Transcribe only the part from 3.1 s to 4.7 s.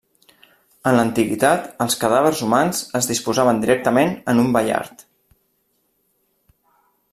disposaven directament en un